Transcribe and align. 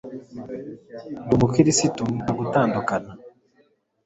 Ndi 1.23 1.31
umukirisitu 1.35 2.03
nta 2.21 2.29
gutandukana 2.37 3.11